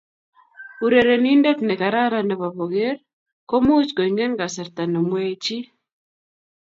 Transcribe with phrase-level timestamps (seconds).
[0.85, 2.95] urerenindet ne karan nebo poker
[3.49, 5.65] ko much koingen kasarta ne mwei chii